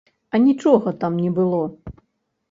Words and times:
А 0.35 0.39
нічога 0.45 0.93
там 1.03 1.19
не 1.25 1.31
было! 1.39 1.59